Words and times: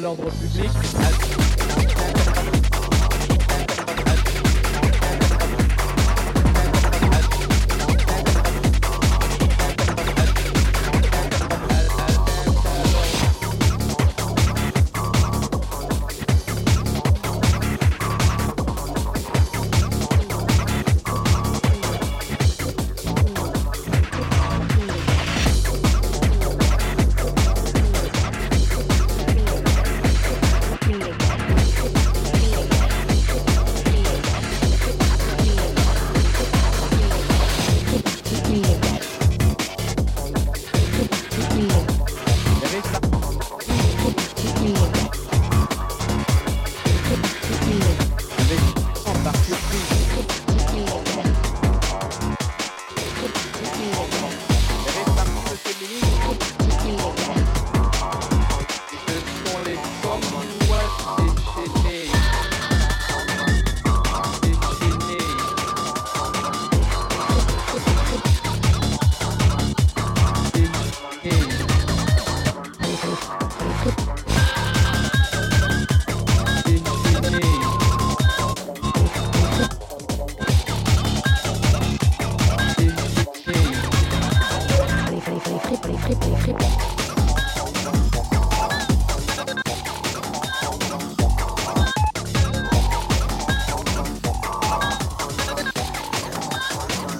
l'ordre 0.00 0.30
public. 0.30 0.70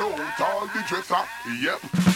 out 0.00 0.40
all 0.40 0.66
the 0.66 0.82
dresser. 0.86 1.14
Yep. 1.60 2.13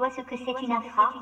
vois 0.00 0.10
ce 0.10 0.22
que 0.22 0.34
c'est 0.34 0.62
une 0.62 0.72
infra. 0.72 1.12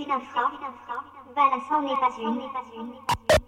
Balafrina 0.00 0.20
Fra, 0.32 0.50
Balafra 1.34 1.82
n'est 1.82 1.94
pas 2.00 2.08
une. 2.22 3.39